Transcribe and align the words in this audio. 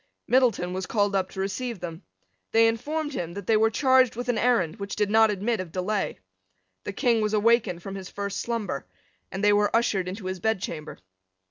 Middleton 0.25 0.73
was 0.73 0.87
called 0.87 1.15
up 1.15 1.29
to 1.29 1.39
receive 1.39 1.79
them. 1.79 2.01
They 2.53 2.67
informed 2.67 3.13
him 3.13 3.35
that 3.35 3.45
they 3.45 3.55
were 3.55 3.69
charged 3.69 4.15
with 4.15 4.29
an 4.29 4.37
errand 4.39 4.77
which 4.77 4.95
did 4.95 5.11
not 5.11 5.29
admit 5.29 5.59
of 5.59 5.71
delay. 5.71 6.17
The 6.85 6.91
King 6.93 7.21
was 7.21 7.35
awakened 7.35 7.83
from 7.83 7.93
his 7.93 8.09
first 8.09 8.41
slumber; 8.41 8.87
and 9.31 9.43
they 9.43 9.53
were 9.53 9.69
ushered 9.75 10.07
into 10.07 10.25
his 10.25 10.39
bedchamber. 10.39 10.97